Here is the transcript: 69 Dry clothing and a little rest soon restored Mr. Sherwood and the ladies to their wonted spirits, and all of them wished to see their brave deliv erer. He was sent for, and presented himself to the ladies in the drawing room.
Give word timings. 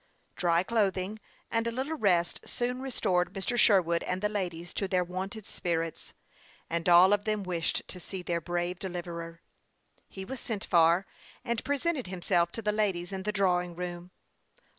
69 0.33 0.37
Dry 0.39 0.63
clothing 0.63 1.19
and 1.51 1.67
a 1.67 1.71
little 1.71 1.93
rest 1.95 2.39
soon 2.47 2.81
restored 2.81 3.33
Mr. 3.33 3.55
Sherwood 3.55 4.01
and 4.01 4.19
the 4.23 4.29
ladies 4.29 4.73
to 4.73 4.87
their 4.87 5.03
wonted 5.03 5.45
spirits, 5.45 6.15
and 6.71 6.89
all 6.89 7.13
of 7.13 7.25
them 7.25 7.43
wished 7.43 7.87
to 7.89 7.99
see 7.99 8.23
their 8.23 8.41
brave 8.41 8.79
deliv 8.79 9.03
erer. 9.05 9.37
He 10.09 10.25
was 10.25 10.39
sent 10.39 10.65
for, 10.65 11.05
and 11.45 11.63
presented 11.63 12.07
himself 12.07 12.51
to 12.53 12.63
the 12.63 12.71
ladies 12.71 13.11
in 13.11 13.21
the 13.21 13.31
drawing 13.31 13.75
room. 13.75 14.09